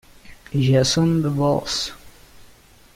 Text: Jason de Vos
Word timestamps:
Jason 0.51 1.21
de 1.21 1.29
Vos 1.29 1.93